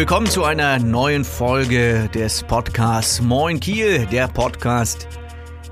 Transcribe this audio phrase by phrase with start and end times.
[0.00, 5.06] Willkommen zu einer neuen Folge des Podcasts Moin Kiel, der Podcast,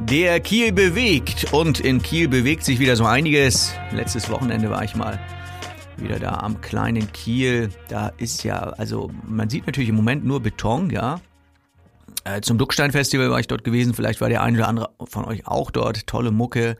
[0.01, 1.51] der Kiel bewegt.
[1.55, 3.73] Und in Kiel bewegt sich wieder so einiges.
[3.91, 5.19] Letztes Wochenende war ich mal
[5.97, 7.70] wieder da am kleinen Kiel.
[7.89, 11.23] Da ist ja, also man sieht natürlich im Moment nur Beton, ja.
[12.25, 13.95] Äh, zum Duckstein-Festival war ich dort gewesen.
[13.95, 16.06] Vielleicht war der eine oder andere von euch auch dort.
[16.06, 16.77] Tolle Mucke,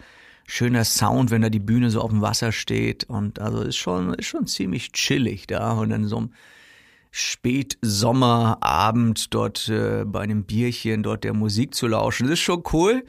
[0.47, 3.05] schöner Sound, wenn da die Bühne so auf dem Wasser steht.
[3.05, 5.73] Und also ist schon, ist schon ziemlich chillig da.
[5.73, 6.31] Und in so einem
[7.11, 12.27] Spätsommerabend dort äh, bei einem Bierchen dort der Musik zu lauschen.
[12.27, 13.05] Das ist schon cool.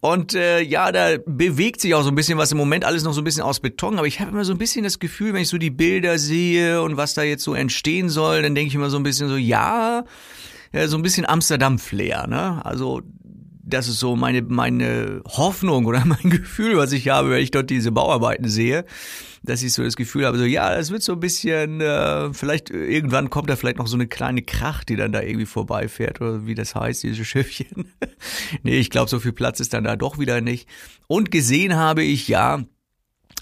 [0.00, 3.12] Und äh, ja, da bewegt sich auch so ein bisschen was im Moment alles noch
[3.12, 5.42] so ein bisschen aus Beton, aber ich habe immer so ein bisschen das Gefühl, wenn
[5.42, 8.74] ich so die Bilder sehe und was da jetzt so entstehen soll, dann denke ich
[8.74, 10.04] immer so ein bisschen so, ja,
[10.72, 12.64] ja so ein bisschen Amsterdam-Flair, ne?
[12.64, 13.02] Also
[13.68, 17.70] das ist so meine, meine Hoffnung oder mein Gefühl, was ich habe, wenn ich dort
[17.70, 18.84] diese Bauarbeiten sehe,
[19.42, 22.70] dass ich so das Gefühl habe, so ja, das wird so ein bisschen, äh, vielleicht
[22.70, 26.46] irgendwann kommt da vielleicht noch so eine kleine Kracht, die dann da irgendwie vorbeifährt oder
[26.46, 27.92] wie das heißt, diese Schiffchen.
[28.62, 30.68] nee, ich glaube, so viel Platz ist dann da doch wieder nicht.
[31.06, 32.64] Und gesehen habe ich, ja,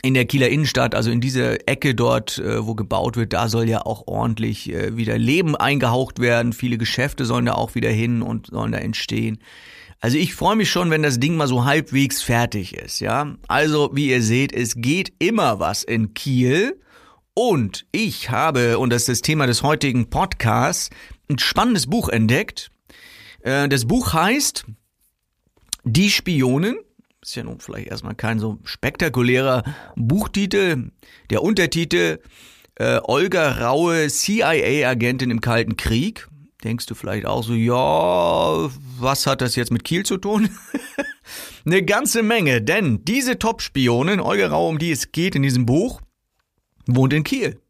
[0.03, 3.69] in der Kieler Innenstadt, also in dieser Ecke dort, äh, wo gebaut wird, da soll
[3.69, 6.53] ja auch ordentlich äh, wieder Leben eingehaucht werden.
[6.53, 9.39] Viele Geschäfte sollen da auch wieder hin und sollen da entstehen.
[10.07, 13.35] Also ich freue mich schon, wenn das Ding mal so halbwegs fertig ist, ja.
[13.49, 16.81] Also, wie ihr seht, es geht immer was in Kiel.
[17.35, 20.91] Und ich habe, und das ist das Thema des heutigen Podcasts,
[21.29, 22.71] ein spannendes Buch entdeckt.
[23.41, 24.67] Äh, das Buch heißt
[25.83, 26.77] Die Spionen.
[27.21, 29.65] Ist ja nun vielleicht erstmal kein so spektakulärer
[29.97, 30.93] Buchtitel.
[31.31, 32.21] Der Untertitel
[32.77, 36.29] äh, Olga Raue, CIA-Agentin im Kalten Krieg
[36.65, 40.49] denkst du vielleicht auch so, ja, was hat das jetzt mit Kiel zu tun?
[41.65, 46.01] Eine ganze Menge, denn diese Top-Spionin, Olga Rau, um die es geht in diesem Buch,
[46.87, 47.61] wohnt in Kiel.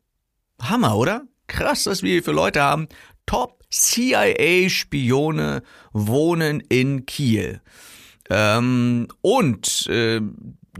[0.60, 1.26] Hammer, oder?
[1.46, 2.88] Krass, was wir hier für Leute haben.
[3.24, 7.60] Top CIA-Spione wohnen in Kiel.
[8.28, 10.20] Ähm, und äh,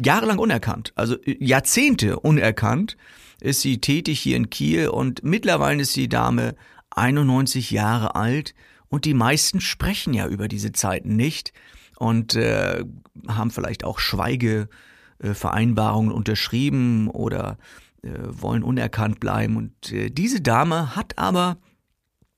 [0.03, 2.97] jahrelang unerkannt, also Jahrzehnte unerkannt,
[3.41, 6.57] ist sie tätig hier in Kiel und mittlerweile ist die Dame
[6.97, 8.55] 91 Jahre alt
[8.89, 11.53] und die meisten sprechen ja über diese Zeiten nicht
[11.99, 12.85] und äh,
[13.29, 17.59] haben vielleicht auch Schweigevereinbarungen unterschrieben oder
[18.03, 19.57] äh, wollen unerkannt bleiben.
[19.57, 21.59] Und äh, diese Dame hat aber,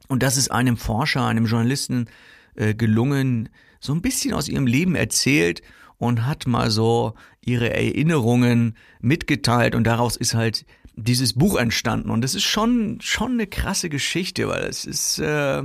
[0.08, 2.06] und das ist einem Forscher, einem Journalisten
[2.54, 3.48] äh, gelungen,
[3.80, 5.62] so ein bisschen aus ihrem Leben erzählt
[5.98, 10.64] und hat mal so ihre Erinnerungen mitgeteilt und daraus ist halt
[11.03, 15.62] dieses Buch entstanden und das ist schon schon eine krasse Geschichte, weil es ist äh,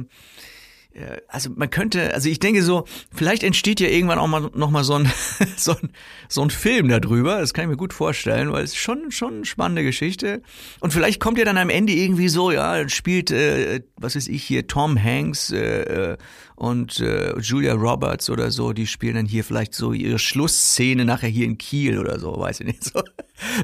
[1.28, 4.84] also man könnte, also ich denke so, vielleicht entsteht ja irgendwann auch mal noch mal
[4.84, 5.12] so ein
[5.58, 5.92] so ein,
[6.30, 7.40] so ein Film darüber.
[7.40, 10.42] Das kann ich mir gut vorstellen, weil es ist schon schon eine spannende Geschichte.
[10.80, 14.44] Und vielleicht kommt ja dann am Ende irgendwie so, ja, spielt äh, was weiß ich
[14.44, 16.18] hier Tom Hanks äh, äh
[16.56, 21.28] und äh, Julia Roberts oder so, die spielen dann hier vielleicht so ihre Schlussszene nachher
[21.28, 22.84] hier in Kiel oder so, weiß ich nicht.
[22.84, 23.02] So,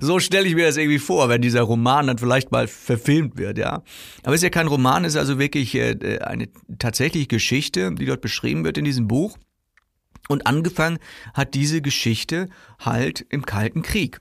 [0.02, 3.58] so stelle ich mir das irgendwie vor, wenn dieser Roman dann vielleicht mal verfilmt wird,
[3.58, 3.84] ja.
[4.24, 6.50] Aber es ist ja kein Roman, es ist also wirklich äh, eine
[6.80, 9.38] tatsächliche Geschichte, die dort beschrieben wird in diesem Buch.
[10.28, 11.00] Und angefangen
[11.34, 14.20] hat diese Geschichte halt im Kalten Krieg.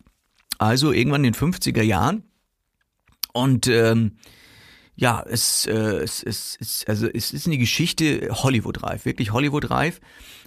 [0.59, 2.25] Also irgendwann in den 50er Jahren.
[3.33, 4.17] Und ähm,
[4.97, 10.01] ja, es, äh, es, es, es, also es ist eine Geschichte Hollywood-reif, wirklich Hollywood-reif.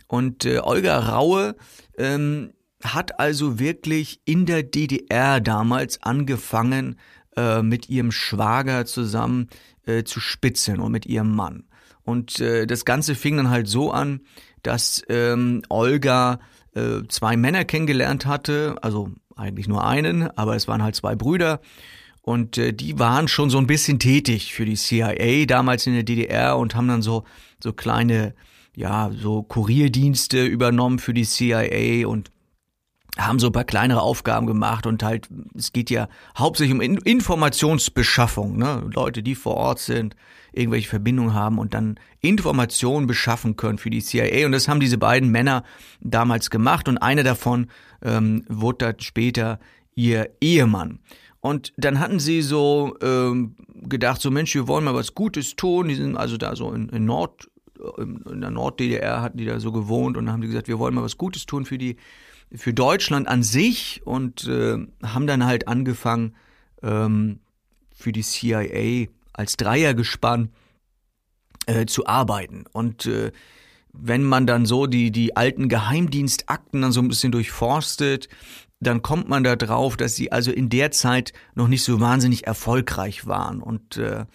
[0.07, 1.56] Und äh, Olga Raue
[1.97, 2.51] ähm,
[2.84, 6.97] hat also wirklich in der DDR damals angefangen,
[7.36, 9.50] äh, mit ihrem Schwager zusammen
[9.86, 11.64] äh, zu spitzeln und mit ihrem Mann.
[12.03, 14.22] Und äh, das Ganze fing dann halt so an,
[14.64, 16.40] dass ähm, Olga
[16.76, 21.61] äh, zwei Männer kennengelernt hatte, also eigentlich nur einen, aber es waren halt zwei Brüder
[22.22, 26.03] und äh, die waren schon so ein bisschen tätig für die CIA damals in der
[26.03, 27.23] DDR und haben dann so,
[27.61, 28.35] so kleine,
[28.76, 32.30] ja, so Kurierdienste übernommen für die CIA und
[33.17, 38.58] haben so ein paar kleinere Aufgaben gemacht und halt, es geht ja hauptsächlich um Informationsbeschaffung,
[38.58, 38.90] ne?
[38.93, 40.16] Leute, die vor Ort sind,
[40.53, 44.46] irgendwelche Verbindungen haben und dann Informationen beschaffen können für die CIA.
[44.46, 45.63] Und das haben diese beiden Männer
[45.99, 47.67] damals gemacht und einer davon
[48.02, 49.59] ähm, wurde dann später
[49.93, 50.99] ihr Ehemann.
[51.41, 55.87] Und dann hatten sie so ähm, gedacht, so Mensch, wir wollen mal was Gutes tun.
[55.87, 57.49] Die sind also da so in, in Nord,
[57.97, 60.93] in der Nord-DDR hatten die da so gewohnt und dann haben die gesagt, wir wollen
[60.93, 61.97] mal was Gutes tun für die,
[62.53, 66.36] für Deutschland an sich und äh, haben dann halt angefangen
[66.84, 67.40] ähm,
[67.94, 70.50] für die CIA als Dreiergespann
[71.66, 72.66] äh, zu arbeiten.
[72.72, 73.32] Und äh,
[73.94, 78.30] wenn man dann so die, die alten Geheimdienstakten dann so ein bisschen durchforstet,
[78.80, 82.48] dann kommt man da drauf, dass sie also in der Zeit noch nicht so wahnsinnig
[82.48, 84.26] erfolgreich waren und äh,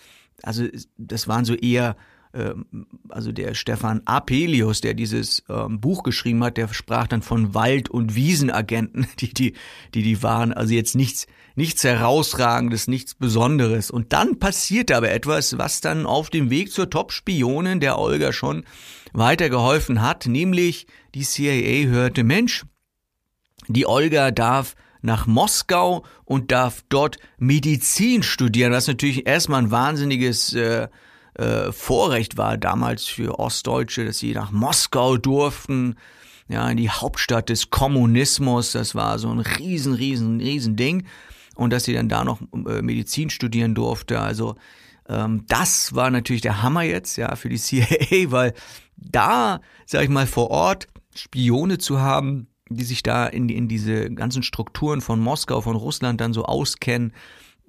[0.43, 0.67] also
[0.97, 1.97] das waren so eher
[3.09, 7.89] also der Stefan Apelius, der dieses ähm, Buch geschrieben hat, der sprach dann von Wald-
[7.89, 9.55] und Wiesenagenten, die, die,
[9.95, 10.53] die, die waren.
[10.53, 13.91] Also jetzt nichts, nichts herausragendes, nichts Besonderes.
[13.91, 18.65] Und dann passierte aber etwas, was dann auf dem Weg zur Top-Spionin der Olga schon
[19.13, 22.65] weitergeholfen hat, nämlich die CIA hörte, Mensch,
[23.69, 30.53] die Olga darf nach Moskau und darf dort Medizin studieren, was natürlich erstmal ein wahnsinniges
[30.53, 30.89] äh,
[31.39, 35.97] äh, Vorrecht war damals für Ostdeutsche, dass sie nach Moskau durften,
[36.49, 38.73] ja, in die Hauptstadt des Kommunismus.
[38.73, 41.07] Das war so ein riesen, riesen, riesen Ding.
[41.55, 44.21] Und dass sie dann da noch äh, Medizin studieren durfte.
[44.21, 44.57] Also
[45.09, 48.55] ähm, das war natürlich der Hammer jetzt, ja, für die CIA, weil
[48.97, 54.11] da, sag ich mal, vor Ort Spione zu haben, die sich da in, in diese
[54.11, 57.13] ganzen Strukturen von Moskau, von Russland dann so auskennen,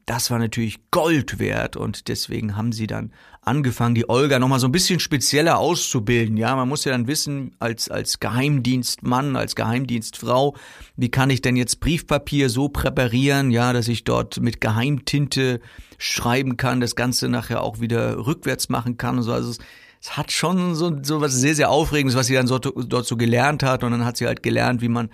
[0.07, 3.11] das war natürlich Gold wert und deswegen haben sie dann
[3.41, 6.37] angefangen, die Olga nochmal so ein bisschen spezieller auszubilden.
[6.37, 10.55] Ja, man muss ja dann wissen, als, als Geheimdienstmann, als Geheimdienstfrau,
[10.95, 15.59] wie kann ich denn jetzt Briefpapier so präparieren, ja, dass ich dort mit Geheimtinte
[15.97, 19.33] schreiben kann, das Ganze nachher auch wieder rückwärts machen kann und so.
[19.33, 19.59] Also es,
[20.01, 23.17] es hat schon so, so was sehr, sehr Aufregendes, was sie dann so, dort so
[23.17, 25.09] gelernt hat und dann hat sie halt gelernt, wie man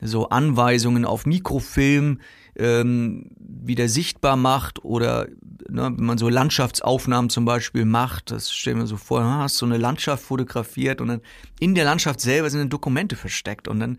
[0.00, 2.20] so Anweisungen auf Mikrofilm
[2.58, 3.30] ähm,
[3.68, 5.28] wieder sichtbar macht oder
[5.68, 9.66] ne, wenn man so Landschaftsaufnahmen zum Beispiel macht, das stellen wir so vor, hast so
[9.66, 11.20] eine Landschaft fotografiert und dann
[11.60, 13.98] in der Landschaft selber sind dann Dokumente versteckt und dann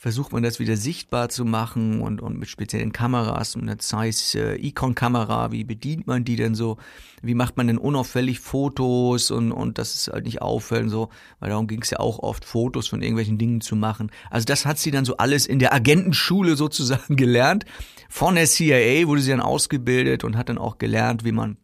[0.00, 4.36] versucht man das wieder sichtbar zu machen und, und mit speziellen Kameras, und eine Zeiss
[4.36, 6.76] äh, Icon-Kamera, wie bedient man die denn so,
[7.20, 11.08] wie macht man denn unauffällig Fotos und, und das ist halt nicht auffällen so,
[11.40, 14.12] weil darum ging es ja auch oft, Fotos von irgendwelchen Dingen zu machen.
[14.30, 17.64] Also das hat sie dann so alles in der Agentenschule sozusagen gelernt.
[18.08, 21.56] Von der CIA wurde sie dann ausgebildet und hat dann auch gelernt, wie man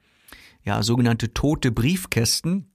[0.64, 2.74] ja sogenannte tote Briefkästen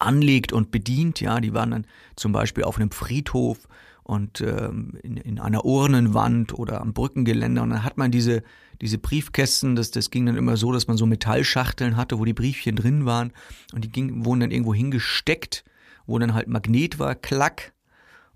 [0.00, 1.20] anlegt und bedient.
[1.20, 1.86] Ja, die waren dann
[2.16, 3.68] zum Beispiel auf einem Friedhof
[4.06, 7.64] und ähm, in, in einer Urnenwand oder am Brückengeländer.
[7.64, 8.44] Und dann hat man diese,
[8.80, 12.32] diese Briefkästen, das, das ging dann immer so, dass man so Metallschachteln hatte, wo die
[12.32, 13.32] Briefchen drin waren
[13.74, 15.64] und die ging, wurden dann irgendwo hingesteckt,
[16.06, 17.72] wo dann halt Magnet war, klack.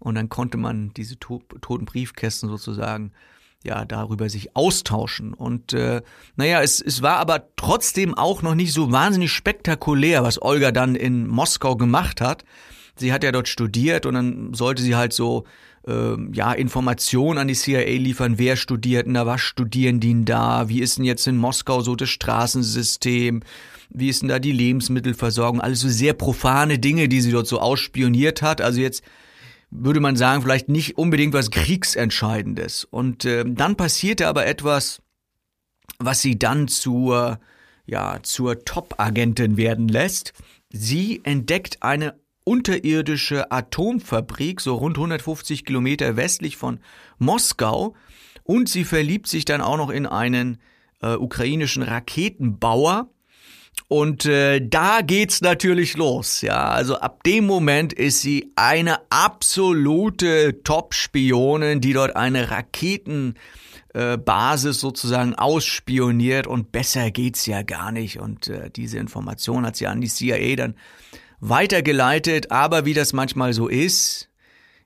[0.01, 3.13] Und dann konnte man diese to toten Briefkästen sozusagen
[3.63, 5.35] ja darüber sich austauschen.
[5.35, 6.03] Und äh,
[6.35, 10.97] naja, es, es war aber trotzdem auch noch nicht so wahnsinnig spektakulär, was Olga dann
[10.97, 12.45] in Moskau gemacht hat
[13.01, 15.45] sie hat ja dort studiert und dann sollte sie halt so
[15.87, 20.25] äh, ja Informationen an die CIA liefern, wer studiert denn da, was studieren die denn
[20.25, 23.43] da, wie ist denn jetzt in Moskau so das Straßensystem,
[23.91, 27.61] wie ist denn da die Lebensmittelversorgung, alles so sehr profane Dinge, die sie dort so
[27.61, 28.61] ausspioniert hat.
[28.61, 29.03] Also jetzt
[29.71, 32.85] würde man sagen, vielleicht nicht unbedingt was Kriegsentscheidendes.
[32.85, 35.01] Und äh, dann passierte aber etwas,
[35.99, 37.39] was sie dann zur,
[37.87, 40.33] ja, zur Top-Agentin werden lässt.
[40.71, 42.15] Sie entdeckt eine
[42.51, 46.81] unterirdische Atomfabrik, so rund 150 Kilometer westlich von
[47.19, 47.95] Moskau.
[48.43, 50.59] Und sie verliebt sich dann auch noch in einen
[51.01, 53.09] äh, ukrainischen Raketenbauer.
[53.87, 56.71] Und äh, da geht's natürlich los, ja.
[56.71, 63.37] Also ab dem Moment ist sie eine absolute Top-Spionin, die dort eine Raketenbasis
[64.77, 68.19] äh, sozusagen ausspioniert und besser geht's ja gar nicht.
[68.19, 70.75] Und äh, diese Information hat sie an die CIA dann
[71.41, 74.29] weitergeleitet, aber wie das manchmal so ist,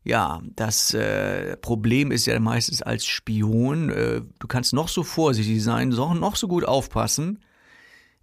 [0.05, 5.63] ja, das äh, Problem ist ja meistens als Spion, äh, du kannst noch so vorsichtig
[5.63, 7.43] sein, noch so gut aufpassen,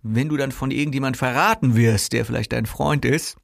[0.03, 3.37] wenn du dann von irgendjemand verraten wirst, der vielleicht dein Freund ist,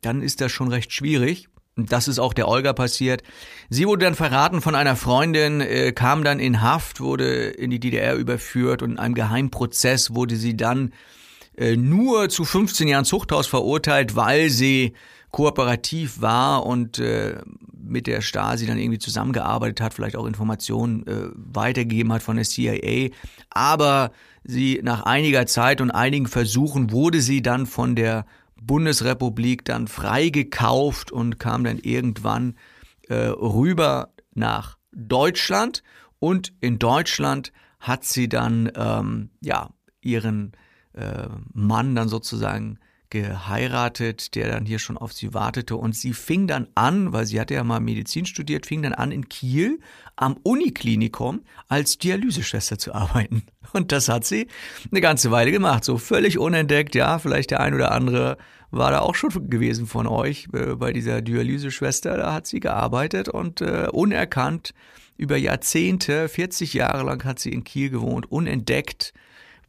[0.00, 1.48] dann ist das schon recht schwierig.
[1.76, 3.22] Das ist auch der Olga passiert.
[3.68, 7.80] Sie wurde dann verraten von einer Freundin, äh, kam dann in Haft, wurde in die
[7.80, 10.92] DDR überführt und in einem Geheimprozess wurde sie dann
[11.76, 14.94] nur zu 15 Jahren Zuchthaus verurteilt, weil sie
[15.30, 17.40] kooperativ war und äh,
[17.82, 22.44] mit der Stasi dann irgendwie zusammengearbeitet hat, vielleicht auch Informationen äh, weitergegeben hat von der
[22.44, 23.10] CIA.
[23.50, 24.12] Aber
[24.44, 28.26] sie nach einiger Zeit und einigen Versuchen wurde sie dann von der
[28.60, 32.56] Bundesrepublik dann freigekauft und kam dann irgendwann
[33.08, 35.82] äh, rüber nach Deutschland.
[36.18, 39.70] Und in Deutschland hat sie dann ähm, ja
[40.02, 40.52] ihren
[40.94, 42.78] äh, Mann dann sozusagen
[43.10, 45.76] geheiratet, der dann hier schon auf sie wartete.
[45.76, 49.10] Und sie fing dann an, weil sie hatte ja mal Medizin studiert, fing dann an
[49.10, 49.80] in Kiel
[50.14, 53.42] am Uniklinikum als Dialyseschwester zu arbeiten.
[53.72, 54.46] Und das hat sie
[54.90, 58.36] eine ganze Weile gemacht, so völlig unentdeckt, ja, vielleicht der ein oder andere
[58.70, 63.28] war da auch schon gewesen von euch äh, bei dieser Dialyseschwester, da hat sie gearbeitet
[63.28, 64.74] und äh, unerkannt
[65.16, 69.12] über Jahrzehnte, 40 Jahre lang hat sie in Kiel gewohnt, unentdeckt,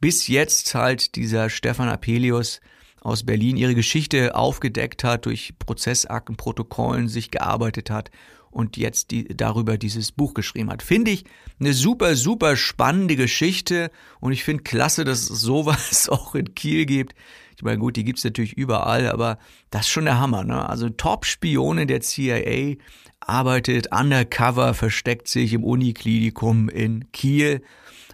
[0.02, 2.60] bis jetzt halt dieser Stefan Apelius
[3.00, 8.10] aus Berlin ihre Geschichte aufgedeckt hat, durch Prozessakten, Protokollen sich gearbeitet hat
[8.50, 10.82] und jetzt die, darüber dieses Buch geschrieben hat.
[10.82, 11.24] Finde ich
[11.60, 16.84] eine super, super spannende Geschichte und ich finde klasse, dass es sowas auch in Kiel
[16.84, 17.14] gibt.
[17.56, 19.38] Ich meine, gut, die gibt's natürlich überall, aber
[19.70, 20.42] das ist schon der Hammer.
[20.42, 20.68] Ne?
[20.68, 22.74] Also Top-Spione der CIA
[23.20, 27.62] arbeitet undercover, versteckt sich im Uniklinikum in Kiel.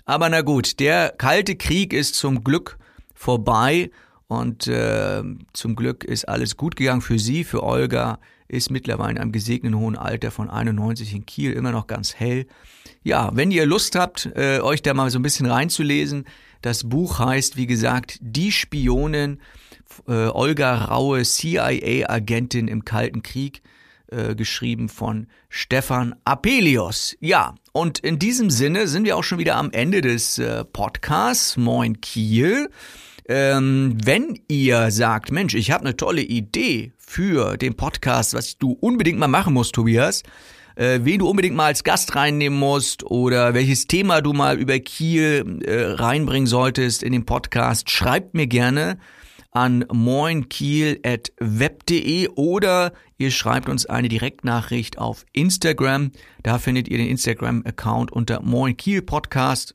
[0.08, 2.78] Aber na gut, der Kalte Krieg ist zum Glück
[3.14, 3.90] vorbei
[4.26, 5.22] und äh,
[5.52, 9.78] zum Glück ist alles gut gegangen für sie, für Olga ist mittlerweile in einem gesegneten
[9.78, 12.46] hohen Alter von 91 in Kiel immer noch ganz hell.
[13.02, 16.24] Ja, wenn ihr Lust habt, äh, euch da mal so ein bisschen reinzulesen,
[16.62, 19.42] das Buch heißt, wie gesagt, Die Spionen,
[20.06, 23.60] äh, Olga Raue, CIA-Agentin im Kalten Krieg,
[24.10, 27.16] äh, geschrieben von Stefan Apelios.
[27.20, 31.56] Ja, und in diesem Sinne sind wir auch schon wieder am Ende des äh, Podcasts.
[31.56, 32.70] Moin Kiel.
[33.28, 38.72] Ähm, wenn ihr sagt, Mensch, ich habe eine tolle Idee für den Podcast, was du
[38.72, 40.22] unbedingt mal machen musst, Tobias,
[40.76, 44.78] äh, wen du unbedingt mal als Gast reinnehmen musst oder welches Thema du mal über
[44.78, 48.98] Kiel äh, reinbringen solltest in den Podcast, schreibt mir gerne
[49.50, 56.10] an moinkiel.web.de oder ihr schreibt uns eine Direktnachricht auf Instagram.
[56.42, 59.74] Da findet ihr den Instagram-Account unter moinkiel Podcast.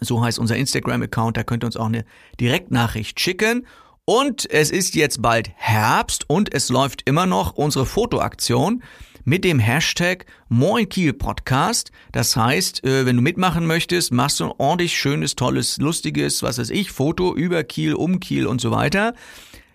[0.00, 2.04] So heißt unser Instagram-Account, da könnt ihr uns auch eine
[2.40, 3.66] Direktnachricht schicken.
[4.04, 8.82] Und es ist jetzt bald Herbst und es läuft immer noch unsere Fotoaktion
[9.24, 11.90] mit dem Hashtag Moin Kiel Podcast.
[12.12, 16.58] Das heißt, äh, wenn du mitmachen möchtest, machst du ein ordentlich schönes, tolles, lustiges, was
[16.58, 19.14] weiß ich, Foto über Kiel, um Kiel und so weiter.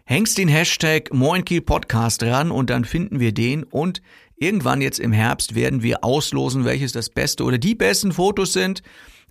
[0.05, 4.01] Hängst den Hashtag Moin Kiel Podcast ran und dann finden wir den und
[4.37, 8.83] irgendwann jetzt im Herbst werden wir auslosen, welches das beste oder die besten Fotos sind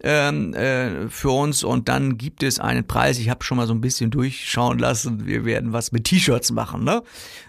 [0.03, 3.19] ähm, äh, für uns und dann gibt es einen Preis.
[3.19, 5.27] Ich habe schon mal so ein bisschen durchschauen lassen.
[5.27, 6.85] Wir werden was mit T-Shirts machen.
[6.85, 7.03] Ne?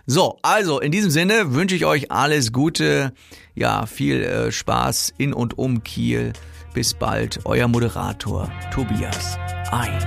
[0.06, 3.14] So, also in diesem Sinne wünsche ich euch alles Gute,
[3.56, 6.34] ja viel äh, Spaß in und um Kiel.
[6.74, 9.38] Bis bald, euer Moderator Tobias
[9.72, 9.98] Ein.